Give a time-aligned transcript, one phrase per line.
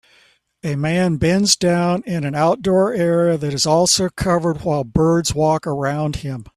[0.63, 5.67] A man bends down in an outdoor area that is also covered while birds walk
[5.67, 6.45] around him